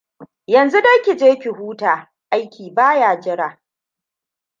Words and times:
Yanzu 0.53 0.79
dai 0.81 0.99
ki 1.05 1.13
je 1.19 1.29
ki 1.41 1.49
huta. 1.57 1.93
Aiki 2.31 2.71
ba 2.75 2.87
ya 2.99 3.19
jira. 3.23 3.47